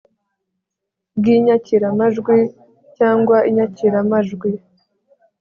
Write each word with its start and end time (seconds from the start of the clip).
bw 1.17 1.25
inyakiramajwi 1.35 2.35
cyangwa 2.97 3.37
inyakiramajwi 3.49 4.49